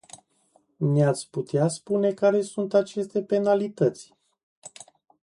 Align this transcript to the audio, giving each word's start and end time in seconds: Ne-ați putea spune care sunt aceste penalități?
Ne-ați 0.79 1.29
putea 1.29 1.67
spune 1.67 2.11
care 2.13 2.41
sunt 2.41 2.73
aceste 2.73 3.23
penalități? 3.23 4.13